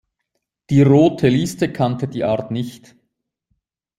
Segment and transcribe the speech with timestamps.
[0.71, 2.95] Die „Rote Liste“ kannte die Art nicht.